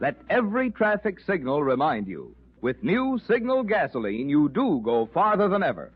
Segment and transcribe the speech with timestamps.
[0.00, 5.62] let every traffic signal remind you with new signal gasoline, you do go farther than
[5.62, 5.92] ever.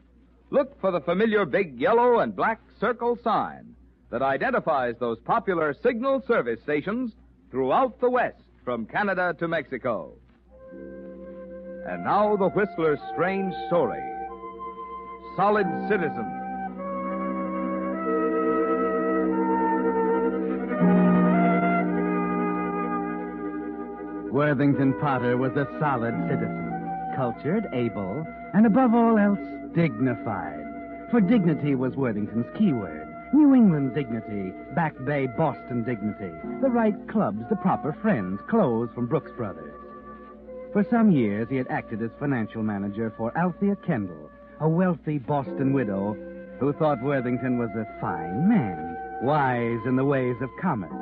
[0.50, 3.74] Look for the familiar big yellow and black circle sign
[4.10, 7.12] that identifies those popular signal service stations
[7.50, 10.12] throughout the West from Canada to Mexico.
[10.70, 14.02] And now the Whistler's strange story.
[15.38, 16.37] Solid Citizen.
[24.38, 29.40] Worthington Potter was a solid citizen, cultured, able, and above all else,
[29.74, 30.62] dignified.
[31.10, 33.08] For dignity was Worthington's keyword.
[33.32, 39.08] New England dignity, Back Bay Boston dignity, the right clubs, the proper friends, clothes from
[39.08, 39.74] Brooks Brothers.
[40.72, 45.72] For some years, he had acted as financial manager for Althea Kendall, a wealthy Boston
[45.72, 46.14] widow
[46.60, 50.92] who thought Worthington was a fine man, wise in the ways of commerce.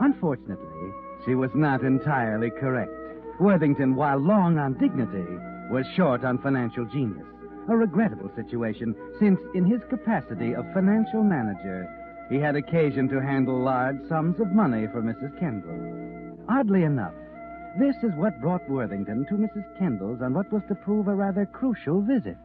[0.00, 0.92] Unfortunately,
[1.24, 2.92] she was not entirely correct.
[3.40, 5.26] Worthington, while long on dignity,
[5.70, 7.26] was short on financial genius.
[7.68, 11.88] A regrettable situation, since in his capacity of financial manager,
[12.28, 15.38] he had occasion to handle large sums of money for Mrs.
[15.40, 16.38] Kendall.
[16.48, 17.14] Oddly enough,
[17.78, 19.64] this is what brought Worthington to Mrs.
[19.78, 22.36] Kendall's on what was to prove a rather crucial visit.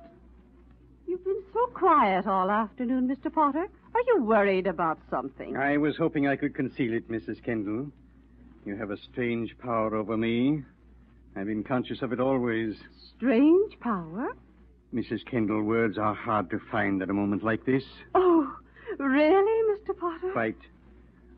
[1.05, 3.31] You've been so quiet all afternoon, Mr.
[3.31, 3.67] Potter.
[3.93, 5.57] Are you worried about something?
[5.57, 7.43] I was hoping I could conceal it, Mrs.
[7.43, 7.91] Kendall.
[8.69, 10.63] You have a strange power over me.
[11.35, 12.75] I've been conscious of it always.
[13.17, 14.27] Strange power?
[14.93, 15.25] Mrs.
[15.25, 17.81] Kendall, words are hard to find at a moment like this.
[18.13, 18.55] Oh,
[18.99, 19.97] really, Mr.
[19.97, 20.29] Potter?
[20.33, 20.59] Quite.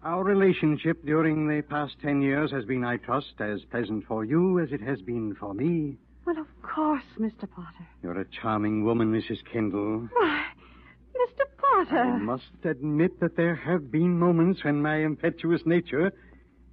[0.04, 4.60] Our relationship during the past ten years has been, I trust, as pleasant for you
[4.60, 5.96] as it has been for me.
[6.26, 7.50] Well, of course, Mr.
[7.50, 7.88] Potter.
[8.04, 9.38] You're a charming woman, Mrs.
[9.50, 10.10] Kendall.
[10.12, 10.48] Why,
[11.16, 11.46] Mr.
[11.58, 11.98] Potter.
[11.98, 16.12] I must admit that there have been moments when my impetuous nature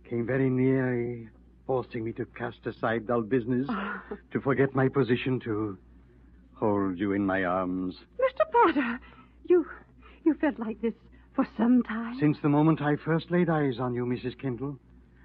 [0.08, 1.28] came very near eh,
[1.66, 3.68] forcing me to cast aside dull business,
[4.32, 5.76] to forget my position, to
[6.54, 7.94] hold you in my arms.
[8.18, 8.50] Mr.
[8.50, 9.00] Potter,
[9.46, 9.66] you
[10.24, 10.94] you felt like this
[11.34, 12.16] for some time.
[12.18, 14.38] Since the moment I first laid eyes on you, Mrs.
[14.40, 14.78] Kendall.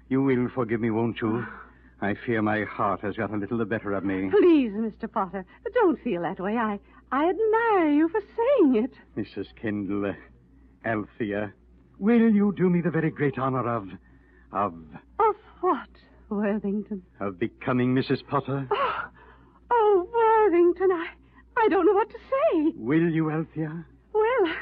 [0.08, 1.46] You will forgive me, won't you?
[2.00, 4.28] I fear my heart has got a little the better of me.
[4.30, 5.10] Please, Mr.
[5.10, 6.56] Potter, don't feel that way.
[6.56, 6.78] I
[7.10, 8.92] I admire you for saying it.
[9.16, 9.46] Mrs.
[9.60, 10.14] Kendall,
[10.84, 11.52] Althea,
[11.98, 13.88] will you do me the very great honor of
[14.54, 14.74] of
[15.18, 15.88] Of what,
[16.30, 17.02] Worthington?
[17.20, 18.26] of becoming Mrs.
[18.26, 18.66] Potter?
[18.70, 19.04] Oh,
[19.70, 20.08] oh,
[20.50, 21.08] Worthington, I
[21.56, 22.72] I don't know what to say.
[22.76, 23.84] Will you, Althea?
[24.12, 24.52] Well,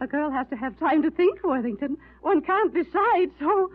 [0.00, 1.96] a girl has to have time to think, Worthington.
[2.22, 3.70] One can't decide so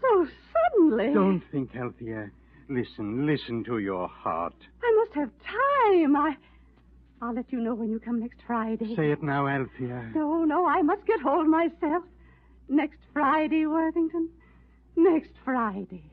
[0.00, 1.12] so suddenly.
[1.14, 2.30] Don't think, Althea.
[2.68, 4.54] Listen, listen to your heart.
[4.82, 6.16] I must have time.
[6.16, 6.36] I
[7.22, 8.94] I'll let you know when you come next Friday.
[8.94, 10.10] Say it now, Althea.
[10.14, 12.04] No, no, I must get hold of myself.
[12.68, 14.28] Next Friday, Worthington.
[14.96, 16.10] Next Friday.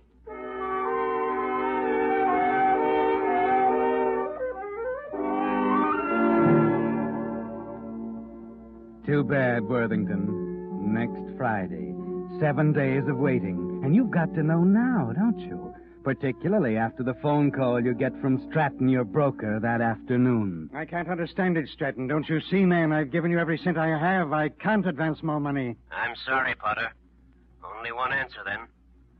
[9.05, 10.93] Too bad, Worthington.
[10.93, 11.93] Next Friday.
[12.39, 13.81] Seven days of waiting.
[13.83, 15.73] And you've got to know now, don't you?
[16.03, 20.69] Particularly after the phone call you get from Stratton, your broker, that afternoon.
[20.73, 22.07] I can't understand it, Stratton.
[22.07, 22.91] Don't you see, man?
[22.91, 24.31] I've given you every cent I have.
[24.33, 25.75] I can't advance more money.
[25.91, 26.91] I'm sorry, Potter.
[27.83, 28.59] Only one answer, then.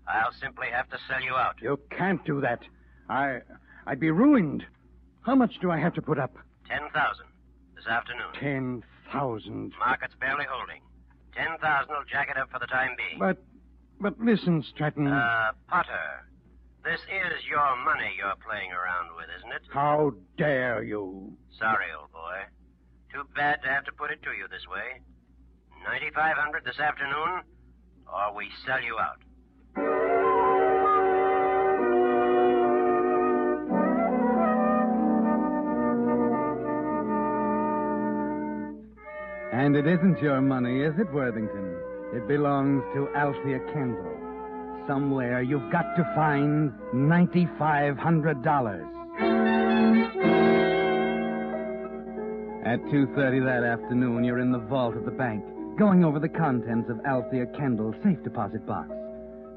[0.07, 1.55] I'll simply have to sell you out.
[1.61, 2.61] You can't do that.
[3.09, 3.39] I,
[3.85, 4.63] I'd be ruined.
[5.23, 6.33] How much do I have to put up?
[6.69, 7.25] Ten thousand
[7.75, 8.31] this afternoon.
[8.39, 8.81] Ten
[9.11, 9.73] thousand.
[9.79, 10.79] Market's barely holding.
[11.35, 13.19] Ten thousand will jack it up for the time being.
[13.19, 13.43] But,
[13.99, 15.07] but listen, Stratton.
[15.07, 16.23] Uh, Potter,
[16.85, 19.63] this is your money you're playing around with, isn't it?
[19.73, 21.33] How dare you?
[21.59, 22.47] Sorry, old boy.
[23.13, 25.01] Too bad to have to put it to you this way.
[25.85, 27.43] 9500 this afternoon,
[28.07, 29.19] or we sell you out.
[39.53, 41.77] And it isn't your money, is it, Worthington?
[42.13, 44.17] It belongs to Althea Kendall.
[44.87, 48.89] Somewhere you've got to find $9,500.
[52.65, 55.43] At 2.30 that afternoon, you're in the vault of the bank,
[55.77, 58.89] going over the contents of Althea Kendall's safe deposit box.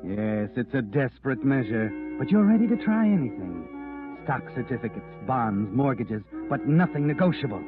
[0.05, 3.69] Yes, it's a desperate measure, but you're ready to try anything.
[4.25, 7.63] Stock certificates, bonds, mortgages, but nothing negotiable.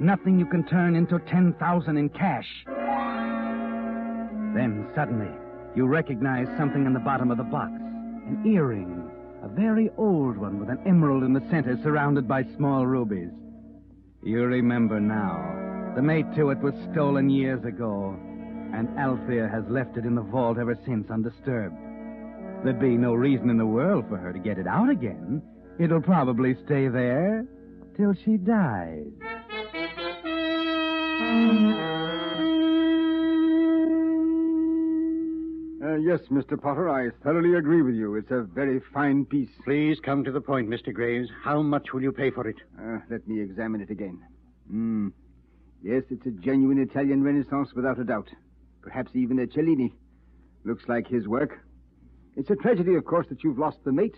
[0.00, 2.46] Nothing you can turn into 10,000 in cash.
[4.54, 5.30] Then suddenly,
[5.74, 7.72] you recognize something in the bottom of the box.
[7.72, 9.10] An earring.
[9.42, 13.30] A very old one with an emerald in the center surrounded by small rubies.
[14.22, 15.67] You remember now.
[15.98, 18.16] The mate to it was stolen years ago,
[18.72, 21.74] and Althea has left it in the vault ever since undisturbed.
[22.62, 25.42] There'd be no reason in the world for her to get it out again.
[25.80, 27.44] It'll probably stay there
[27.96, 29.08] till she dies.
[35.82, 36.62] Uh, yes, Mr.
[36.62, 38.14] Potter, I thoroughly agree with you.
[38.14, 39.50] It's a very fine piece.
[39.64, 40.94] Please come to the point, Mr.
[40.94, 41.28] Graves.
[41.42, 42.58] How much will you pay for it?
[42.80, 44.20] Uh, let me examine it again.
[44.70, 45.08] Hmm.
[45.82, 48.28] Yes, it's a genuine Italian Renaissance without a doubt.
[48.82, 49.92] Perhaps even a Cellini.
[50.64, 51.60] Looks like his work.
[52.36, 54.16] It's a tragedy, of course, that you've lost the mate.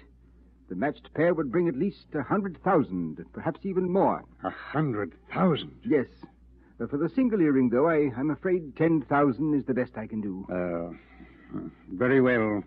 [0.68, 4.24] The matched pair would bring at least a hundred thousand, perhaps even more.
[4.44, 5.72] A hundred thousand?
[5.84, 6.06] Yes.
[6.80, 10.06] Uh, for the single earring, though, I, I'm afraid ten thousand is the best I
[10.06, 10.46] can do.
[10.48, 11.58] Uh,
[11.92, 12.62] very well.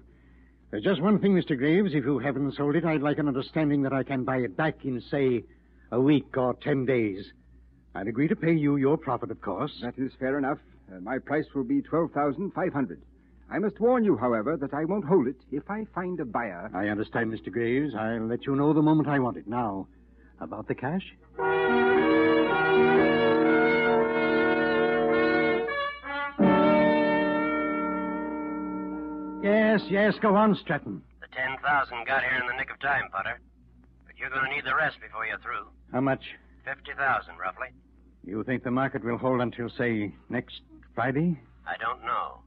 [0.69, 1.57] There's just one thing, Mr.
[1.57, 1.93] Graves.
[1.93, 4.83] If you haven't sold it, I'd like an understanding that I can buy it back
[4.85, 5.45] in, say,
[5.91, 7.31] a week or ten days.
[7.95, 9.71] I'd agree to pay you your profit, of course.
[9.81, 10.57] That is fair enough.
[10.91, 13.01] Uh, my price will be twelve thousand five hundred.
[13.51, 16.71] I must warn you, however, that I won't hold it if I find a buyer.
[16.73, 17.51] I understand, Mr.
[17.51, 17.93] Graves.
[17.95, 19.47] I'll let you know the moment I want it.
[19.47, 19.87] Now,
[20.39, 21.03] about the cash?
[29.43, 31.01] Yes, yes, go on, Stratton.
[31.19, 33.39] The 10,000 got here in the nick of time, Potter.
[34.07, 35.67] But you're going to need the rest before you're through.
[35.91, 36.23] How much?
[36.63, 36.95] 50,000,
[37.37, 37.67] roughly.
[38.25, 40.61] You think the market will hold until, say, next
[40.95, 41.39] Friday?
[41.67, 42.39] I don't know.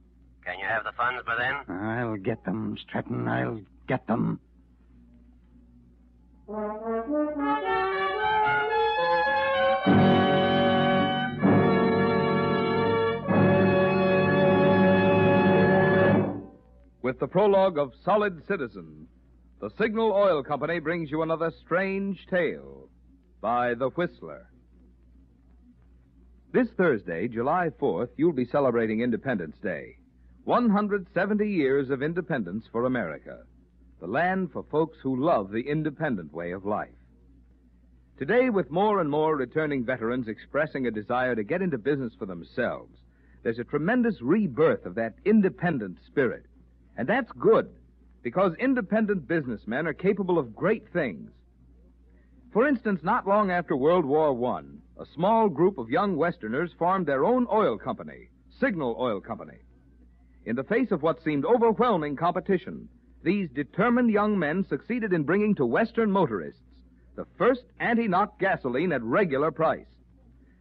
[0.43, 1.75] Can you have the funds by then?
[1.77, 3.27] I'll get them, Stratton.
[3.27, 4.39] I'll get them.
[17.03, 19.07] With the prologue of Solid Citizen,
[19.61, 22.89] the Signal Oil Company brings you another strange tale
[23.41, 24.47] by The Whistler.
[26.57, 29.97] This Thursday, July 4th, you'll be celebrating Independence Day.
[30.45, 33.43] 170 years of independence for America.
[33.99, 36.89] The land for folks who love the independent way of life.
[38.17, 42.25] Today, with more and more returning veterans expressing a desire to get into business for
[42.25, 42.97] themselves,
[43.43, 46.47] there's a tremendous rebirth of that independent spirit.
[46.97, 47.69] And that's good,
[48.23, 51.29] because independent businessmen are capable of great things.
[52.51, 54.63] For instance, not long after World War I,
[54.99, 58.29] a small group of young Westerners formed their own oil company,
[58.59, 59.59] Signal Oil Company.
[60.45, 62.89] In the face of what seemed overwhelming competition,
[63.23, 66.61] these determined young men succeeded in bringing to Western motorists
[67.15, 69.87] the first anti-knock gasoline at regular price.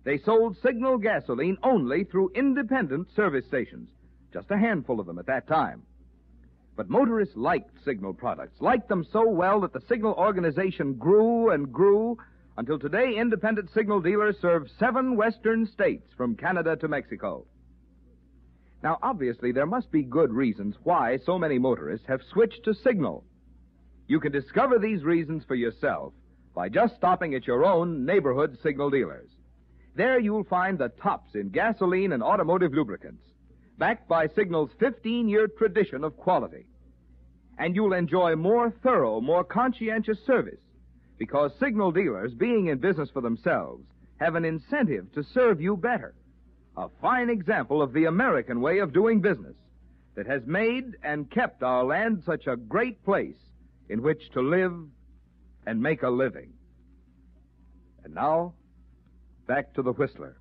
[0.05, 3.89] They sold Signal gasoline only through independent service stations,
[4.33, 5.83] just a handful of them at that time.
[6.77, 11.73] But motorists liked Signal products, liked them so well that the Signal organization grew and
[11.73, 12.19] grew
[12.59, 17.47] until today independent Signal dealers serve seven western states from Canada to Mexico.
[18.83, 23.25] Now, obviously, there must be good reasons why so many motorists have switched to Signal.
[24.07, 26.13] You can discover these reasons for yourself
[26.55, 29.29] by just stopping at your own neighborhood Signal dealers.
[29.95, 33.23] There you'll find the tops in gasoline and automotive lubricants
[33.79, 36.67] backed by Signal's 15 year tradition of quality.
[37.59, 40.61] And you'll enjoy more thorough, more conscientious service
[41.19, 43.85] because Signal dealers, being in business for themselves,
[44.19, 46.15] have an incentive to serve you better.
[46.77, 49.55] A fine example of the American way of doing business
[50.15, 53.37] that has made and kept our land such a great place
[53.89, 54.75] in which to live
[55.67, 56.53] and make a living.
[58.05, 58.55] And now,
[59.47, 60.37] back to the Whistler.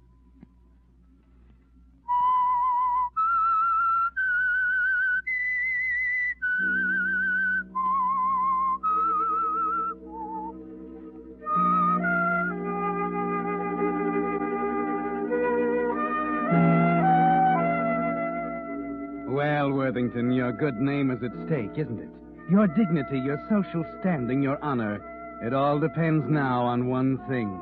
[19.65, 22.09] Well, Worthington, your good name is at stake, isn't it?
[22.51, 25.01] Your dignity, your social standing, your honor.
[25.41, 27.59] It all depends now on one thing.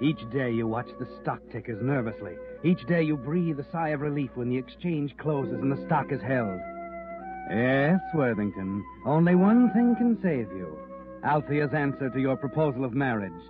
[0.00, 2.36] Each day you watch the stock tickers nervously.
[2.62, 6.12] Each day you breathe a sigh of relief when the exchange closes and the stock
[6.12, 6.60] is held.
[7.50, 10.78] Yes, Worthington, only one thing can save you.
[11.24, 13.42] Althea's answer to your proposal of marriage.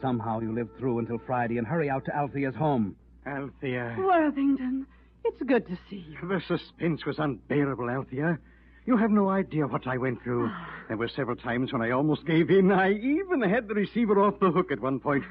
[0.00, 2.94] Somehow you live through until Friday and hurry out to Althea's home.
[3.26, 3.96] Althea.
[3.98, 4.86] Worthington,
[5.24, 6.28] it's good to see you.
[6.28, 8.38] The suspense was unbearable, Althea.
[8.86, 10.50] You have no idea what I went through.
[10.88, 12.72] There were several times when I almost gave in.
[12.72, 15.22] I even had the receiver off the hook at one point.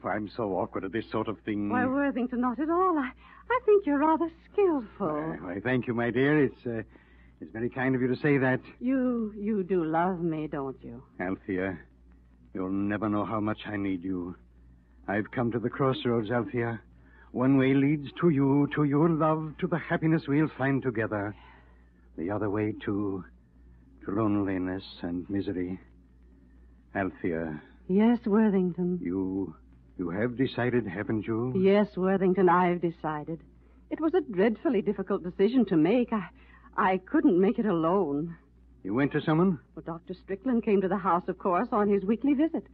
[0.00, 1.70] For I'm so awkward at this sort of thing.
[1.70, 2.98] Why, Worthington, not at all.
[2.98, 3.12] I,
[3.48, 5.06] I think you're rather skillful.
[5.06, 6.46] Why, why, thank you, my dear.
[6.46, 6.82] It's, uh,
[7.40, 8.58] it's very kind of you to say that.
[8.80, 11.00] You, you do love me, don't you?
[11.20, 11.78] Althea,
[12.54, 14.34] you'll never know how much I need you.
[15.06, 16.80] I've come to the crossroads, Althea.
[17.32, 21.34] One way leads to you, to your love, to the happiness we'll find together.
[22.18, 23.24] The other way to,
[24.04, 25.80] to loneliness and misery.
[26.94, 28.98] Althea, Yes, Worthington.
[29.02, 29.54] you,
[29.98, 31.54] you have decided, haven't you?
[31.56, 33.40] Yes, Worthington, I've decided.
[33.90, 36.12] It was a dreadfully difficult decision to make.
[36.12, 36.28] I,
[36.76, 38.36] I couldn't make it alone.
[38.84, 39.58] You went to someone?
[39.74, 40.14] Well, Dr.
[40.22, 42.66] Strickland came to the house, of course, on his weekly visit.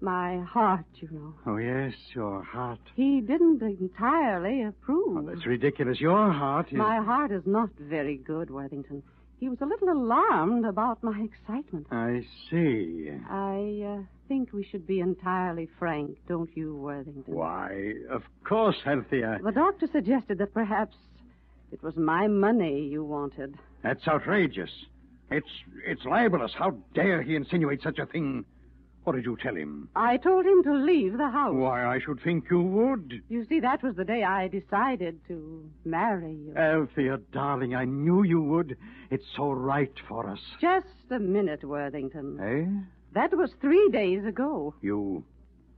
[0.00, 1.34] My heart, you know.
[1.46, 2.80] Oh, yes, your heart.
[2.94, 5.16] He didn't entirely approve.
[5.16, 6.00] Oh, that's ridiculous.
[6.00, 6.74] Your heart is.
[6.74, 9.02] My heart is not very good, Worthington.
[9.40, 11.86] He was a little alarmed about my excitement.
[11.90, 13.10] I see.
[13.28, 17.24] I uh, think we should be entirely frank, don't you, Worthington?
[17.26, 19.40] Why, of course, Althea.
[19.42, 20.96] The doctor suggested that perhaps
[21.72, 23.56] it was my money you wanted.
[23.82, 24.70] That's outrageous.
[25.30, 25.48] It's
[25.86, 26.52] it's libelous.
[26.56, 28.44] How dare he insinuate such a thing?
[29.04, 29.90] What did you tell him?
[29.94, 31.54] I told him to leave the house.
[31.54, 33.22] Why, I should think you would.
[33.28, 36.54] You see, that was the day I decided to marry you.
[36.56, 38.78] Althea, darling, I knew you would.
[39.10, 40.40] It's so right for us.
[40.58, 42.40] Just a minute, Worthington.
[42.40, 42.90] Eh?
[43.12, 44.74] That was three days ago.
[44.80, 45.22] You,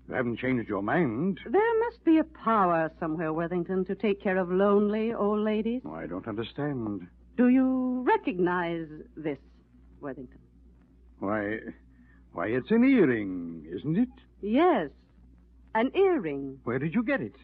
[0.08, 1.40] you haven't changed your mind.
[1.50, 5.82] There must be a power somewhere, Worthington, to take care of lonely old ladies.
[5.84, 7.08] Oh, I don't understand.
[7.36, 9.38] Do you recognize this,
[10.00, 10.38] Worthington?
[11.18, 11.58] Why,
[12.36, 14.10] why, it's an earring, isn't it?
[14.42, 14.90] Yes,
[15.74, 16.60] an earring.
[16.64, 17.34] Where did you get it?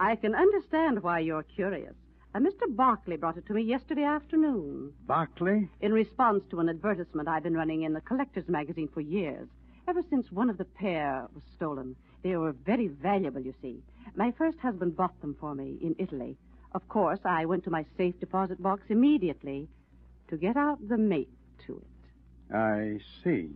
[0.00, 1.94] I can understand why you're curious.
[2.34, 2.66] Uh, Mr.
[2.68, 5.68] Barclay brought it to me yesterday afternoon Barclay?
[5.80, 9.48] in response to an advertisement I've been running in the collector's magazine for years,
[9.86, 11.94] ever since one of the pair was stolen.
[12.24, 13.82] They were very valuable, you see.
[14.16, 16.36] My first husband bought them for me in Italy.
[16.72, 19.68] Of course, I went to my safe deposit box immediately
[20.28, 21.30] to get out the mate
[21.66, 22.54] to it.
[22.54, 23.50] I see.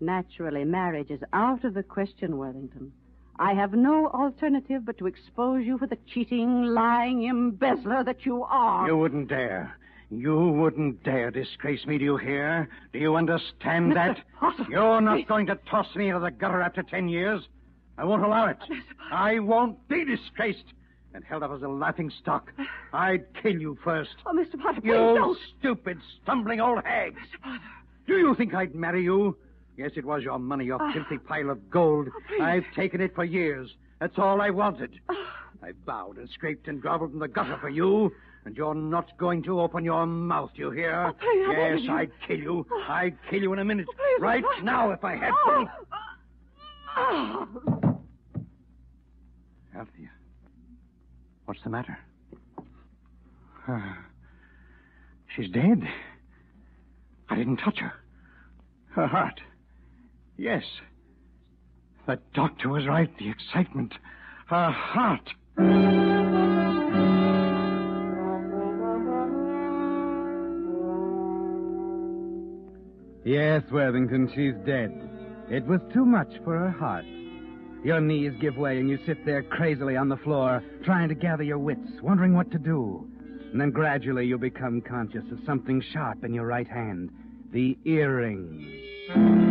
[0.00, 2.92] Naturally, marriage is out of the question, Worthington.
[3.38, 8.44] I have no alternative but to expose you for the cheating, lying embezzler that you
[8.44, 8.86] are.
[8.86, 9.76] You wouldn't dare.
[10.10, 12.68] You wouldn't dare disgrace me, do you hear?
[12.92, 13.94] Do you understand Mr.
[13.94, 14.18] that?
[14.38, 15.26] Potter, You're not please.
[15.26, 17.42] going to toss me into the gutter after ten years.
[17.98, 18.58] I won't allow it.
[19.10, 20.64] I won't be disgraced
[21.14, 22.52] and held up as a laughing stock.
[22.92, 24.10] I'd kill you first.
[24.26, 24.60] Oh, Mr.
[24.60, 25.38] Potter, please You don't.
[25.58, 27.14] stupid, stumbling old hag.
[27.14, 27.40] Mr.
[27.42, 27.58] Potter.
[28.06, 29.36] Do you think I'd marry you?
[29.76, 30.92] Yes, it was your money, your Ah.
[30.92, 32.08] filthy pile of gold.
[32.38, 32.42] Oh.
[32.42, 33.74] I've taken it for years.
[34.00, 34.98] That's all I wanted.
[35.08, 35.32] Ah.
[35.62, 38.12] I bowed and scraped and groveled in the gutter for you,
[38.44, 41.06] and you're not going to open your mouth, you hear?
[41.08, 41.92] Oh, please, yes, you.
[41.92, 42.66] I'd kill you.
[42.88, 43.86] I'd kill you in a minute.
[43.88, 44.44] Oh, please, right.
[44.62, 45.70] Now, if I had to.
[46.98, 47.48] Oh.
[49.76, 50.10] Althea,
[51.44, 51.98] what's the matter?
[53.68, 53.98] Ah,
[55.34, 55.82] she's dead.
[57.28, 57.92] I didn't touch her.
[58.90, 59.40] Her heart.
[60.36, 60.64] Yes.
[62.06, 63.10] The doctor was right.
[63.18, 63.94] The excitement.
[64.46, 65.28] Her heart.
[73.24, 74.92] Yes, Worthington, she's dead.
[75.50, 77.04] It was too much for her heart.
[77.84, 81.42] Your knees give way and you sit there crazily on the floor, trying to gather
[81.42, 83.08] your wits, wondering what to do.
[83.52, 87.10] And then gradually you become conscious of something sharp in your right hand
[87.52, 89.45] the earring.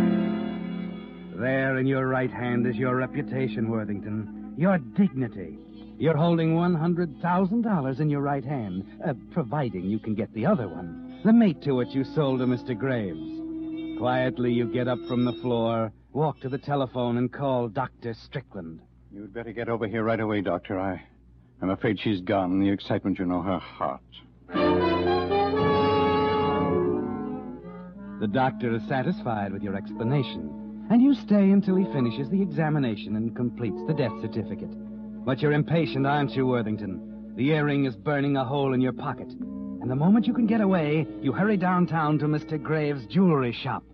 [1.38, 5.58] There in your right hand is your reputation, Worthington, your dignity.
[5.98, 11.20] You're holding $100,000 in your right hand, uh, providing you can get the other one,
[11.24, 12.74] the mate to it you sold to Mr.
[12.78, 13.98] Graves.
[13.98, 18.14] Quietly, you get up from the floor, walk to the telephone, and call Dr.
[18.14, 18.80] Strickland.
[19.12, 20.80] You'd better get over here right away, Doctor.
[20.80, 21.02] I,
[21.60, 22.60] I'm afraid she's gone.
[22.60, 24.00] The excitement, you know, her heart.
[28.20, 33.16] The doctor is satisfied with your explanation, and you stay until he finishes the examination
[33.16, 34.70] and completes the death certificate.
[35.24, 37.34] But you're impatient, aren't you, Worthington?
[37.36, 40.46] The earring is burning a hole in your pocket, and And the moment you can
[40.46, 42.60] get away, you hurry downtown to Mr.
[42.60, 43.84] Graves' jewelry shop.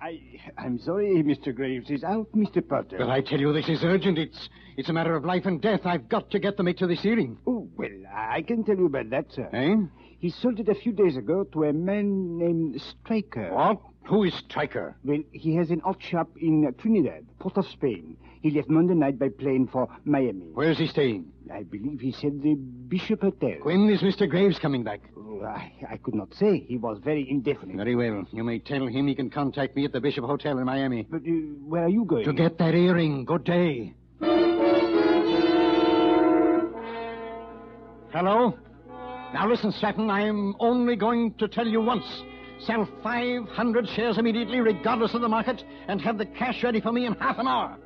[0.00, 0.20] I,
[0.58, 1.54] I'm sorry, Mr.
[1.54, 2.66] Graves is out, Mr.
[2.66, 2.96] Potter.
[2.98, 4.18] But I tell you, this is urgent.
[4.18, 5.80] It's it's a matter of life and death.
[5.84, 7.38] I've got to get the mate to this earring.
[7.46, 9.48] Oh, well, I can tell you about that, sir.
[9.52, 9.76] Eh?
[10.18, 13.52] He sold it a few days ago to a man named Stryker.
[13.52, 13.80] What?
[14.06, 14.96] Who is Stryker?
[15.04, 18.16] Well, he has an art shop in Trinidad, Port of Spain.
[18.42, 20.46] He left Monday night by plane for Miami.
[20.52, 21.26] Where's he staying?
[21.52, 23.58] I believe he said the Bishop Hotel.
[23.62, 24.28] When is Mr.
[24.28, 25.00] Graves coming back?
[25.16, 26.58] Oh, I, I could not say.
[26.66, 27.76] He was very indefinite.
[27.76, 28.24] Very well.
[28.32, 31.06] You may tell him he can contact me at the Bishop Hotel in Miami.
[31.08, 31.30] But uh,
[31.64, 32.24] where are you going?
[32.24, 33.24] To get that earring.
[33.24, 33.94] Good day.
[38.12, 38.58] Hello?
[39.32, 42.04] Now listen, Stratton, I'm only going to tell you once.
[42.66, 47.06] Sell 500 shares immediately, regardless of the market, and have the cash ready for me
[47.06, 47.76] in half an hour.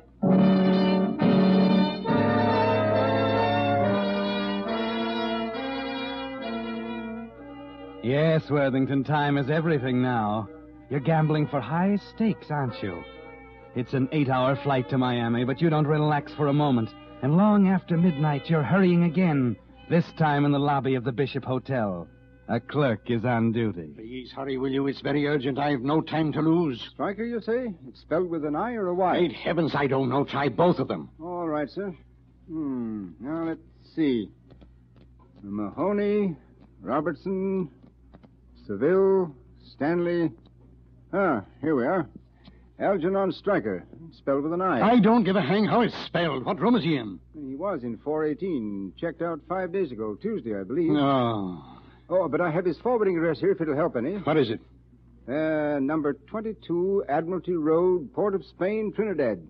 [8.03, 10.47] Yes, Worthington, time is everything now.
[10.89, 13.03] You're gambling for high stakes, aren't you?
[13.75, 16.89] It's an eight hour flight to Miami, but you don't relax for a moment.
[17.23, 19.57] And long after midnight, you're hurrying again,
[19.89, 22.07] this time in the lobby of the Bishop Hotel.
[22.49, 23.89] A clerk is on duty.
[23.95, 24.87] Please hurry, will you?
[24.87, 25.59] It's very urgent.
[25.59, 26.81] I've no time to lose.
[26.93, 27.73] Stryker, you say?
[27.89, 29.17] It's spelled with an I or a Y?
[29.19, 30.23] Great heavens, I don't know.
[30.23, 31.09] Try both of them.
[31.21, 31.93] All right, sir.
[32.49, 33.09] Hmm.
[33.19, 33.59] Now, let's
[33.95, 34.29] see.
[35.43, 36.37] Mahoney,
[36.81, 37.69] Robertson,
[38.65, 39.35] Seville,
[39.75, 40.31] Stanley.
[41.11, 42.07] Ah, here we are.
[42.79, 44.93] Algernon Stryker, spelled with an I.
[44.93, 46.45] I don't give a hang how it's spelled.
[46.45, 47.19] What room is he in?
[47.33, 48.93] He was in 418.
[48.97, 50.91] Checked out five days ago, Tuesday, I believe.
[50.91, 51.61] No.
[52.09, 54.15] Oh, but I have his forwarding address here if it'll help any.
[54.15, 54.61] What is it?
[55.27, 59.41] Uh, number 22, Admiralty Road, Port of Spain, Trinidad.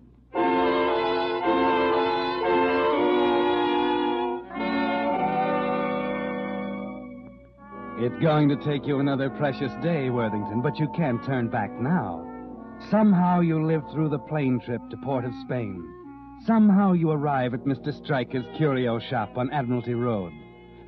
[8.00, 12.24] It's going to take you another precious day, Worthington, but you can't turn back now.
[12.90, 15.84] Somehow you live through the plane trip to Port of Spain.
[16.46, 17.92] Somehow you arrive at Mr.
[17.92, 20.32] Stryker's curio shop on Admiralty Road.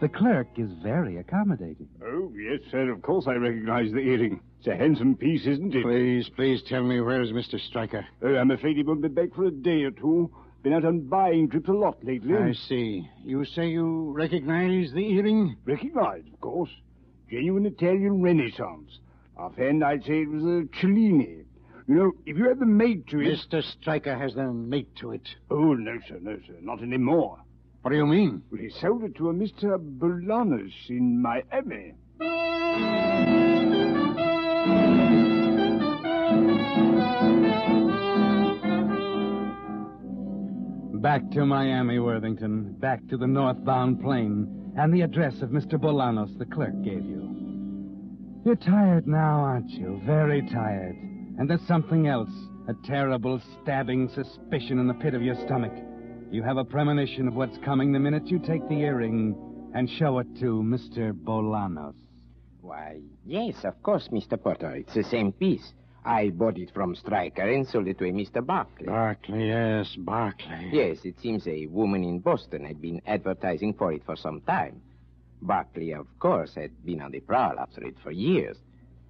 [0.00, 1.88] The clerk is very accommodating.
[2.02, 2.90] Oh, yes, sir.
[2.90, 4.40] Of course I recognize the earring.
[4.58, 5.82] It's a handsome piece, isn't it?
[5.82, 7.60] Please, please tell me where's Mr.
[7.60, 8.06] Stryker.
[8.22, 10.30] Oh, I'm afraid he won't be back for a day or two.
[10.62, 12.34] Been out on buying trips a lot lately.
[12.34, 13.08] I see.
[13.24, 15.56] You say you recognize the earring?
[15.66, 16.70] Recognize, of course.
[17.30, 18.98] Genuine Italian Renaissance.
[19.36, 21.44] Offhand, I'd say it was a Cellini.
[21.86, 23.38] You know, if you had the mate to it...
[23.38, 23.62] Mr.
[23.62, 25.28] Stryker has the mate to it.
[25.50, 26.54] Oh, no, sir, no, sir.
[26.62, 27.38] Not anymore.
[27.82, 28.42] What do you mean?
[28.50, 29.78] Well, he sold it to a Mr.
[29.78, 31.94] Bolanos in Miami.
[41.00, 42.74] Back to Miami, Worthington.
[42.78, 45.80] Back to the northbound plane and the address of Mr.
[45.80, 47.28] Bolanos the clerk gave you.
[48.44, 50.02] You're tired now, aren't you?
[50.04, 50.96] Very tired.
[51.38, 52.30] And there's something else.
[52.68, 55.72] A terrible stabbing suspicion in the pit of your stomach.
[56.30, 59.34] You have a premonition of what's coming the minute you take the earring
[59.74, 61.12] and show it to Mr.
[61.12, 61.96] Bolanos.
[62.60, 64.40] Why, yes, of course, Mr.
[64.40, 64.76] Potter.
[64.76, 65.72] It's the same piece.
[66.04, 68.46] I bought it from Stryker and sold it to a Mr.
[68.46, 68.86] Barclay.
[68.86, 70.70] Barclay, yes, Barclay.
[70.72, 74.80] Yes, it seems a woman in Boston had been advertising for it for some time.
[75.42, 78.56] Barclay, of course, had been on the prowl after it for years.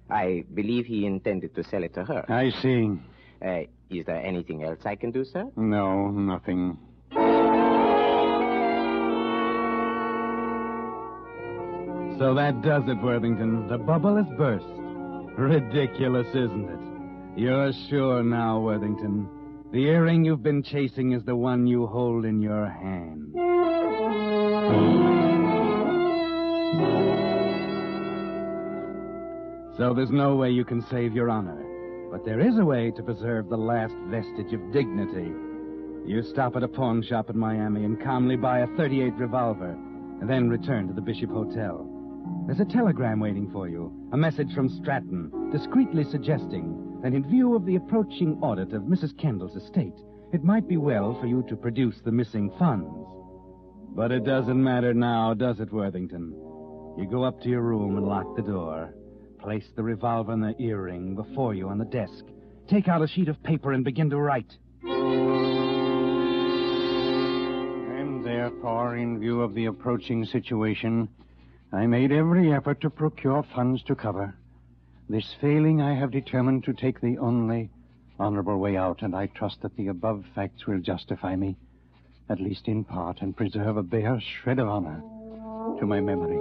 [0.09, 2.25] I believe he intended to sell it to her.
[2.27, 2.97] I see.
[3.45, 5.49] Uh, is there anything else I can do, sir?
[5.55, 6.79] No, nothing.
[12.21, 13.67] So that does it, Worthington.
[13.67, 14.65] The bubble has burst.
[15.37, 17.39] Ridiculous, isn't it?
[17.39, 19.27] You're sure now, Worthington.
[19.71, 23.31] The earring you've been chasing is the one you hold in your hand.
[29.77, 31.65] So there's no way you can save your honor.
[32.11, 35.31] But there is a way to preserve the last vestige of dignity.
[36.05, 39.69] You stop at a pawn shop in Miami and calmly buy a 38 revolver,
[40.19, 41.87] and then return to the Bishop Hotel.
[42.47, 47.55] There's a telegram waiting for you, a message from Stratton, discreetly suggesting that in view
[47.55, 49.17] of the approaching audit of Mrs.
[49.17, 49.95] Kendall's estate,
[50.33, 52.93] it might be well for you to produce the missing funds.
[53.95, 56.31] But it doesn't matter now, does it, Worthington?
[56.97, 58.93] You go up to your room and lock the door.
[59.39, 62.25] Place the revolver and the earring before you on the desk.
[62.67, 64.57] Take out a sheet of paper and begin to write.
[68.51, 71.09] Therefore, in view of the approaching situation,
[71.71, 74.35] I made every effort to procure funds to cover.
[75.09, 77.71] This failing, I have determined to take the only
[78.19, 81.55] honorable way out, and I trust that the above facts will justify me,
[82.29, 85.01] at least in part, and preserve a bare shred of honor
[85.79, 86.37] to my memory.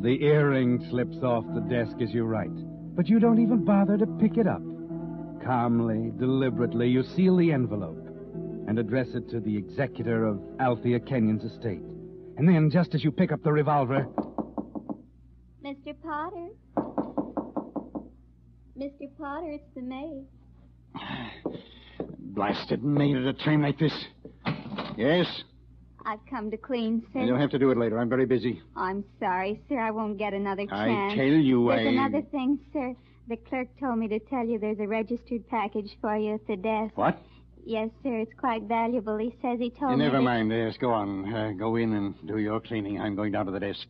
[0.00, 2.50] The earring slips off the desk as you write,
[2.94, 4.62] but you don't even bother to pick it up.
[5.44, 7.98] Calmly, deliberately, you seal the envelope
[8.68, 11.82] and address it to the executor of Althea Kenyon's estate.
[12.36, 14.06] And then, just as you pick up the revolver,
[15.64, 15.94] Mr.
[16.02, 16.48] Potter?
[18.78, 19.08] Mr.
[19.18, 20.26] Potter, it's the maid.
[22.18, 23.92] Blasted maid at a time like this.
[24.96, 25.26] Yes?
[26.04, 27.20] I've come to clean, sir.
[27.20, 27.98] You'll have to do it later.
[27.98, 28.60] I'm very busy.
[28.76, 29.78] I'm sorry, sir.
[29.78, 30.72] I won't get another chance.
[30.72, 31.14] I chance.
[31.14, 32.94] tell you, There's I- another thing, sir.
[33.28, 36.56] The clerk told me to tell you there's a registered package for you at the
[36.56, 36.96] desk.
[36.96, 37.18] What?
[37.64, 38.18] Yes, sir.
[38.18, 39.16] It's quite valuable.
[39.18, 39.98] He says he told me.
[40.04, 40.50] Never that- mind.
[40.50, 41.32] Yes, go on.
[41.32, 43.00] Uh, go in and do your cleaning.
[43.00, 43.86] I'm going down to the desk.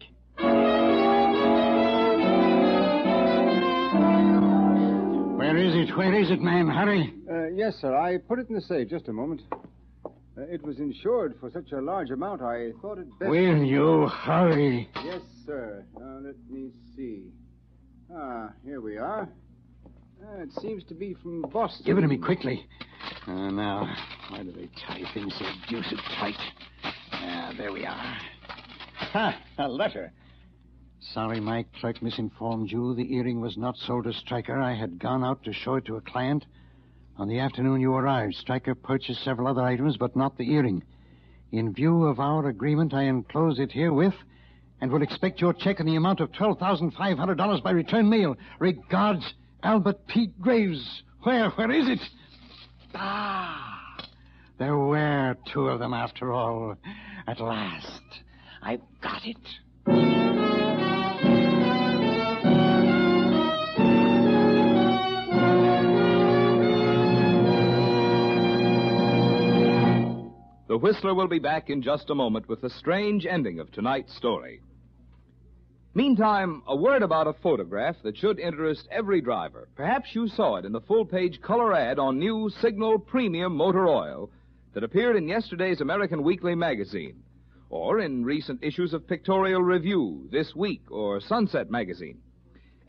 [5.38, 5.96] Where is it?
[5.96, 6.68] Where is it, man?
[6.68, 7.12] Hurry.
[7.30, 7.96] Uh, yes, sir.
[7.96, 8.88] I put it in the safe.
[8.88, 9.42] Just a moment.
[10.42, 13.30] Uh, it was insured for such a large amount, I thought it best.
[13.30, 14.88] Will you hurry?
[15.04, 15.84] Yes, sir.
[15.98, 17.30] Now, let me see.
[18.14, 19.28] Ah, here we are.
[20.24, 21.84] Ah, it seems to be from Boston.
[21.84, 22.66] Give it to me quickly.
[23.26, 23.94] Uh, now,
[24.30, 26.34] why do they tie things so deuced tight?
[27.12, 28.16] Ah, there we are.
[29.12, 29.38] Ha!
[29.58, 30.12] A letter.
[31.00, 32.94] Sorry my clerk misinformed you.
[32.94, 34.58] The earring was not sold to Stryker.
[34.58, 36.46] I had gone out to show it to a client.
[37.18, 40.82] On the afternoon you arrived, Stryker purchased several other items, but not the earring.
[41.52, 44.14] In view of our agreement, I enclose it herewith
[44.80, 48.36] and will expect your check in the amount of $12,500 by return mail.
[48.58, 51.02] Regards, Albert Pete Graves.
[51.22, 51.50] Where?
[51.50, 52.00] Where is it?
[52.94, 53.96] Ah,
[54.58, 56.76] there were two of them after all.
[57.26, 58.02] At last,
[58.62, 60.31] I've got it.
[70.72, 74.16] The Whistler will be back in just a moment with the strange ending of tonight's
[74.16, 74.62] story.
[75.92, 79.68] Meantime, a word about a photograph that should interest every driver.
[79.76, 83.86] Perhaps you saw it in the full page color ad on new Signal Premium Motor
[83.86, 84.30] Oil
[84.72, 87.22] that appeared in yesterday's American Weekly magazine,
[87.68, 92.16] or in recent issues of Pictorial Review, This Week, or Sunset magazine.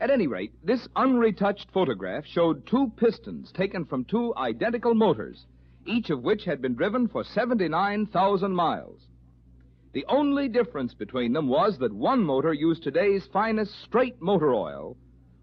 [0.00, 5.44] At any rate, this unretouched photograph showed two pistons taken from two identical motors,
[5.86, 9.00] each of which had been driven for 79,000 miles.
[9.92, 14.96] The only difference between them was that one motor used today's finest straight motor oil,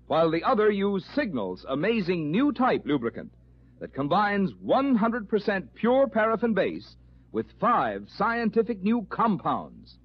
[0.08, 3.32] while the other used Signal's amazing new type lubricant
[3.80, 6.96] that combines 100% pure paraffin base
[7.32, 9.98] with five scientific new compounds.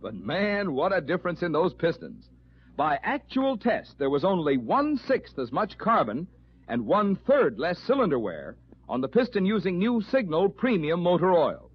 [0.00, 2.28] But man, what a difference in those pistons.
[2.76, 6.26] By actual test, there was only one sixth as much carbon
[6.66, 8.56] and one third less cylinder wear
[8.92, 11.70] on the piston using new Signal Premium Motor Oil.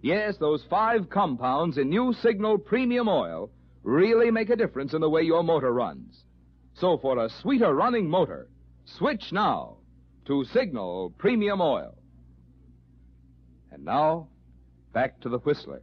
[0.00, 3.50] Yes, those five compounds in new Signal Premium Oil
[3.82, 6.22] really make a difference in the way your motor runs.
[6.74, 8.48] So for a sweeter running motor,
[8.84, 9.78] switch now
[10.26, 11.96] to Signal Premium Oil.
[13.72, 14.28] And now,
[14.92, 15.82] back to the Whistler.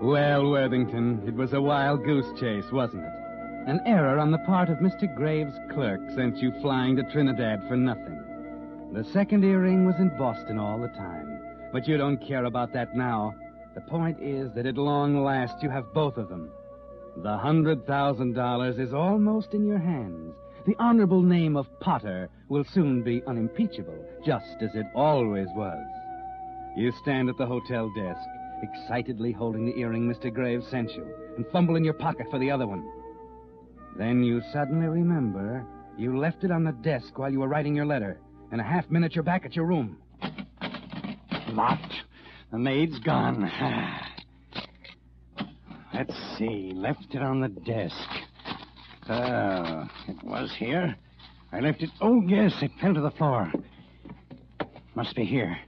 [0.00, 3.12] Well, Worthington, it was a wild goose chase, wasn't it?
[3.66, 5.14] An error on the part of Mr.
[5.14, 8.18] Graves' clerk sent you flying to Trinidad for nothing.
[8.94, 11.40] The second earring was in Boston all the time.
[11.70, 13.34] But you don't care about that now.
[13.74, 16.50] The point is that at long last you have both of them.
[17.18, 20.34] The hundred thousand dollars is almost in your hands.
[20.66, 25.84] The honorable name of Potter will soon be unimpeachable, just as it always was.
[26.74, 28.26] You stand at the hotel desk,
[28.62, 30.32] excitedly holding the earring Mr.
[30.32, 32.86] Graves sent you, and fumble in your pocket for the other one.
[33.96, 35.66] Then you suddenly remember
[35.98, 38.18] you left it on the desk while you were writing your letter.
[38.52, 39.98] In a half minute, you're back at your room.
[41.48, 41.92] Locked.
[42.50, 43.42] The maid's gone.
[45.94, 46.72] Let's see.
[46.74, 48.08] Left it on the desk.
[49.08, 50.96] Oh, it was here.
[51.52, 51.90] I left it.
[52.00, 53.52] Oh, yes, it fell to the floor.
[54.94, 55.58] Must be here.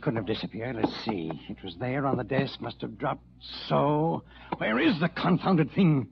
[0.00, 0.76] Couldn't have disappeared.
[0.76, 1.30] Let's see.
[1.48, 2.60] It was there on the desk.
[2.60, 3.24] Must have dropped
[3.68, 4.22] so.
[4.56, 6.08] Where is the confounded thing?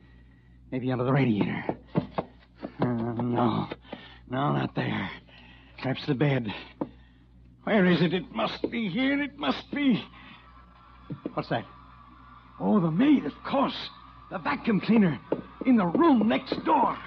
[0.71, 1.64] Maybe under the radiator.
[2.81, 3.69] Uh, no.
[4.29, 5.11] No, not there.
[5.81, 6.53] Perhaps the bed.
[7.64, 8.12] Where is it?
[8.12, 9.23] It must be here.
[9.23, 10.05] It must be.
[11.33, 11.64] What's that?
[12.61, 13.77] Oh, the maid, of course.
[14.31, 15.19] The vacuum cleaner.
[15.64, 16.99] In the room next door.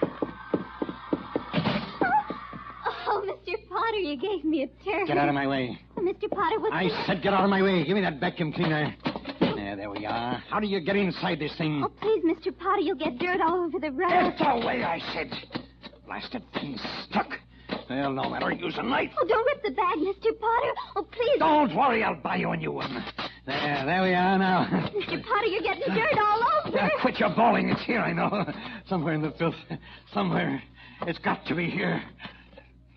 [3.91, 5.05] Potter, you gave me a turn.
[5.05, 5.77] Get out of my way.
[5.97, 6.29] Oh, Mr.
[6.29, 7.83] Potter, what's I said get out of my way.
[7.83, 8.95] Give me that vacuum cleaner.
[9.41, 10.41] There, there we are.
[10.49, 11.83] How do you get inside this thing?
[11.83, 12.57] Oh, please, Mr.
[12.57, 14.37] Potter, you'll get dirt all over the rug.
[14.37, 15.33] Get away, I said.
[16.05, 17.31] Blasted thing stuck.
[17.89, 18.53] Well, no matter.
[18.53, 19.11] Use a knife.
[19.19, 20.39] Oh, don't rip the bag, Mr.
[20.39, 20.73] Potter.
[20.95, 21.39] Oh, please.
[21.39, 23.03] Don't worry, I'll buy you a new one.
[23.45, 24.67] There, there we are now.
[24.95, 25.21] Mr.
[25.21, 26.77] Potter, you're getting dirt all over.
[26.77, 27.69] Yeah, quit your bawling.
[27.69, 28.45] It's here, I know.
[28.87, 29.55] Somewhere in the filth.
[30.13, 30.63] Somewhere.
[31.07, 32.01] It's got to be here.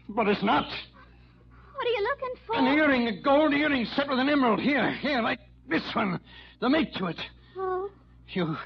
[0.08, 0.64] But it's not.
[0.64, 2.56] What are you looking for?
[2.56, 4.60] An earring, a gold earring set with an emerald.
[4.60, 6.20] Here, here, like this one.
[6.60, 7.20] The mate to it.
[7.56, 7.90] Oh,
[8.28, 8.56] You.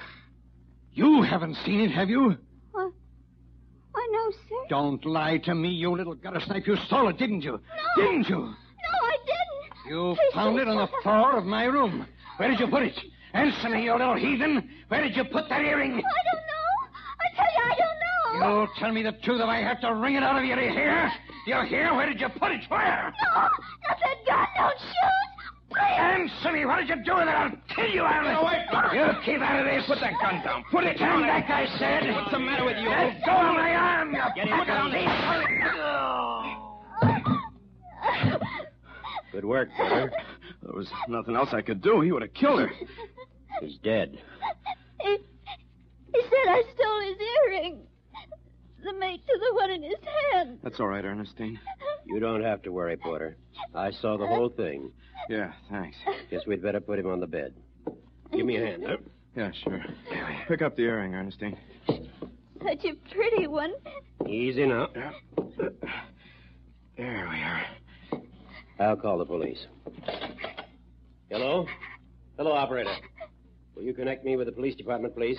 [0.93, 2.37] You haven't seen it, have you?
[2.75, 2.93] oh,
[3.95, 4.67] oh, no, sir.
[4.69, 6.67] Don't lie to me, you little gutter snipe.
[6.67, 7.53] You stole it, didn't you?
[7.53, 8.03] No.
[8.03, 8.37] Didn't you?
[8.39, 8.53] No,
[9.03, 9.91] I didn't.
[9.91, 12.07] You Please found it on the floor of my room.
[12.37, 12.99] Where did you put it?
[13.33, 14.69] Answer me, you little heathen.
[14.89, 15.93] Where did you put that earring?
[15.93, 16.69] I don't know.
[17.21, 18.57] I tell you, I don't know.
[18.59, 20.55] You'll tell me the truth, or I have to wring it out of you.
[20.55, 20.63] Do
[21.49, 21.65] you hear?
[21.65, 21.95] Do you hear?
[21.95, 22.61] Where did you put it?
[22.69, 23.13] Where?
[23.25, 24.47] No, not that gun.
[24.57, 25.29] Don't shoot.
[25.71, 25.99] Please.
[25.99, 26.65] Answer me.
[26.67, 27.35] What did you do with it?
[27.35, 28.95] I'll kill you out of it.
[28.95, 29.85] You keep out of this.
[29.87, 30.65] Put that gun down.
[30.71, 32.15] Put it down, back, I said.
[32.15, 32.89] What's the matter with you?
[32.89, 34.15] Let go of my arm.
[34.15, 34.93] You Get put it down.
[39.33, 40.11] Good work, Porter.
[40.63, 42.01] There was nothing else I could do.
[42.01, 42.71] He would have killed her.
[43.61, 44.19] He's dead.
[45.01, 45.19] He,
[46.15, 47.88] he said I stole his earring.
[48.85, 49.99] The mate to the one in his
[50.33, 50.59] hand.
[50.63, 51.59] That's all right, Ernestine.
[52.07, 53.37] You don't have to worry, Porter.
[53.75, 54.93] I saw the whole thing.
[55.29, 55.97] Yeah, thanks.
[56.31, 57.55] Guess we'd better put him on the bed.
[58.33, 58.97] Give me a hand, huh?
[59.37, 59.85] Yeah, sure.
[60.49, 61.57] Pick up the earring, Ernestine.
[61.87, 63.73] Such a pretty one.
[64.29, 64.89] Easy now.
[66.97, 67.65] There we are.
[68.81, 69.67] I'll call the police.
[71.31, 71.67] Hello?
[72.37, 72.95] Hello, operator.
[73.75, 75.37] Will you connect me with the police department, please?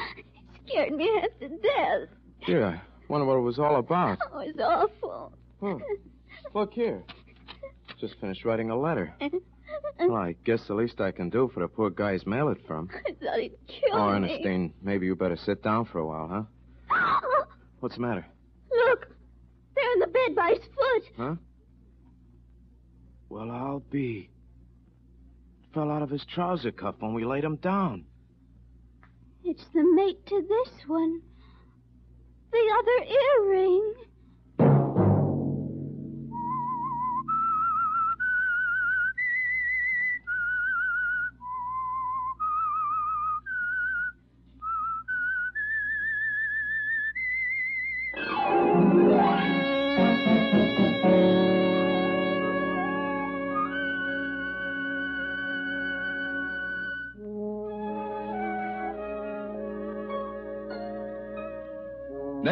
[0.68, 2.10] Scared me half to death.
[2.46, 4.18] Gee, I wonder what it was all about.
[4.34, 5.34] Oh, it's awful.
[5.62, 5.78] Huh.
[6.54, 7.04] Look here.
[8.00, 9.14] Just finished writing a letter.
[10.00, 12.60] Well, I guess the least I can do for the poor guy he's mail it
[12.66, 12.90] from.
[13.06, 14.30] I thought he'd kill Oh, me.
[14.30, 16.28] Ernestine, maybe you better sit down for a while,
[16.90, 17.20] huh?
[17.82, 18.26] What's the matter?
[18.72, 19.08] Look,
[19.76, 21.04] there in the bed by his foot.
[21.18, 21.36] Huh?
[23.30, 24.30] Well, I'll be.
[25.64, 28.06] It fell out of his trouser cuff when we laid him down.
[29.44, 31.22] It's the mate to this one.
[32.52, 34.09] The other earring.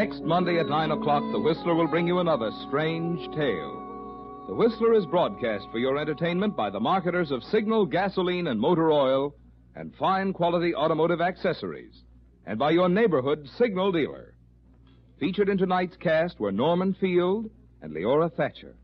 [0.07, 4.45] Next Monday at 9 o'clock, The Whistler will bring you another strange tale.
[4.47, 8.89] The Whistler is broadcast for your entertainment by the marketers of Signal gasoline and motor
[8.89, 9.35] oil
[9.75, 12.03] and fine quality automotive accessories,
[12.45, 14.33] and by your neighborhood Signal dealer.
[15.19, 17.49] Featured in tonight's cast were Norman Field
[17.81, 18.77] and Leora Thatcher.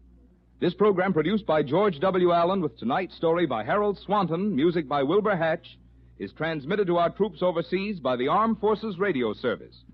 [0.60, 2.34] This program, produced by George W.
[2.34, 5.80] Allen with tonight's story by Harold Swanton, music by Wilbur Hatch,
[6.20, 9.86] is transmitted to our troops overseas by the Armed Forces Radio Service.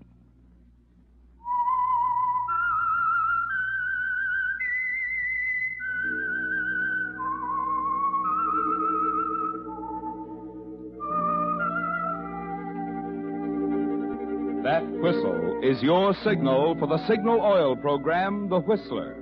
[15.80, 19.16] Is your signal for the Signal Oil program, The Whistler.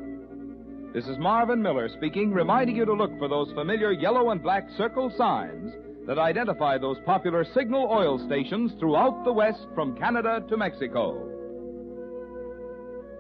[0.92, 4.66] This is Marvin Miller speaking, reminding you to look for those familiar yellow and black
[4.76, 5.72] circle signs
[6.06, 11.28] that identify those popular Signal Oil stations throughout the West from Canada to Mexico.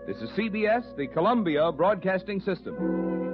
[0.06, 3.27] This is CBS, the Columbia Broadcasting System.